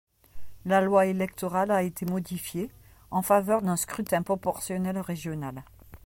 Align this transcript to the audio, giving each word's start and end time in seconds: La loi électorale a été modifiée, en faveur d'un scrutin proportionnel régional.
La 0.65 0.81
loi 0.81 1.05
électorale 1.05 1.69
a 1.69 1.83
été 1.83 2.07
modifiée, 2.07 2.71
en 3.11 3.21
faveur 3.21 3.61
d'un 3.61 3.75
scrutin 3.75 4.23
proportionnel 4.23 4.97
régional. 4.97 5.63